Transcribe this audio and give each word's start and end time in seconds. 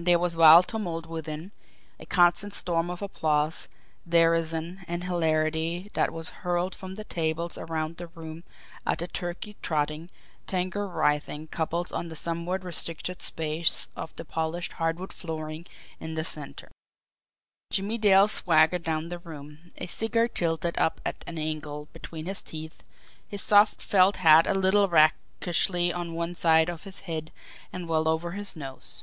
There 0.00 0.20
was 0.20 0.36
wild 0.36 0.68
tumult 0.68 1.06
within 1.06 1.50
a 1.98 2.06
constant 2.06 2.52
storm 2.54 2.88
of 2.88 3.02
applause, 3.02 3.66
derision, 4.08 4.80
and 4.86 5.02
hilarity 5.02 5.90
that 5.94 6.12
was 6.12 6.30
hurled 6.46 6.72
from 6.72 6.94
the 6.94 7.02
tables 7.02 7.58
around 7.58 7.96
the 7.96 8.06
room 8.06 8.44
at 8.86 9.00
the 9.00 9.08
turkey 9.08 9.56
trotting, 9.60 10.08
tango 10.46 10.86
writhing 10.86 11.48
couples 11.48 11.90
on 11.90 12.08
the 12.08 12.16
somewhat 12.16 12.62
restricted 12.62 13.20
space 13.22 13.88
of 13.96 14.14
polished 14.28 14.74
hardwood 14.74 15.12
flooring 15.12 15.66
in 15.98 16.14
the 16.14 16.24
centre. 16.24 16.70
Jimmie 17.72 17.98
Dale 17.98 18.28
swaggered 18.28 18.84
down 18.84 19.08
the 19.08 19.18
room, 19.18 19.72
a 19.78 19.86
cigar 19.88 20.28
tilted 20.28 20.78
up 20.78 21.00
at 21.04 21.24
an 21.26 21.38
angle 21.38 21.88
between 21.92 22.26
his 22.26 22.40
teeth, 22.40 22.84
his 23.26 23.42
soft 23.42 23.82
felt 23.82 24.14
hat 24.18 24.46
a 24.46 24.54
little 24.54 24.88
rakishly 24.88 25.92
on 25.92 26.14
one 26.14 26.36
side 26.36 26.68
of 26.68 26.84
his 26.84 27.00
head 27.00 27.32
and 27.72 27.88
well 27.88 28.06
over 28.06 28.30
his 28.30 28.54
nose. 28.54 29.02